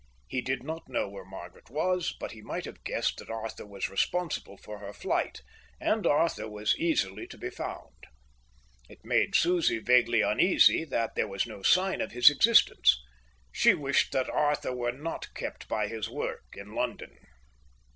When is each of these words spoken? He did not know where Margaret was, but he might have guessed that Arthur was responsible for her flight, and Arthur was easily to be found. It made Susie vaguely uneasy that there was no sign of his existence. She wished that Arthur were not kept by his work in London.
He 0.27 0.41
did 0.41 0.63
not 0.63 0.89
know 0.89 1.07
where 1.07 1.23
Margaret 1.23 1.69
was, 1.69 2.11
but 2.19 2.31
he 2.31 2.41
might 2.41 2.65
have 2.65 2.83
guessed 2.83 3.17
that 3.19 3.29
Arthur 3.29 3.67
was 3.67 3.87
responsible 3.87 4.57
for 4.57 4.79
her 4.79 4.93
flight, 4.93 5.43
and 5.79 6.07
Arthur 6.07 6.49
was 6.49 6.75
easily 6.79 7.27
to 7.27 7.37
be 7.37 7.51
found. 7.51 8.07
It 8.89 9.05
made 9.05 9.35
Susie 9.35 9.77
vaguely 9.77 10.21
uneasy 10.21 10.85
that 10.85 11.13
there 11.13 11.27
was 11.27 11.45
no 11.45 11.61
sign 11.61 12.01
of 12.01 12.13
his 12.13 12.31
existence. 12.31 12.99
She 13.51 13.75
wished 13.75 14.11
that 14.13 14.27
Arthur 14.27 14.73
were 14.75 14.91
not 14.91 15.31
kept 15.35 15.67
by 15.67 15.87
his 15.87 16.09
work 16.09 16.45
in 16.57 16.73
London. 16.73 17.15